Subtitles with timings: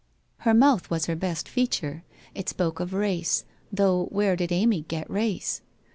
[0.37, 2.03] Her mouth was her best feature,
[2.33, 5.61] it spoke of race, though where did Amy get race?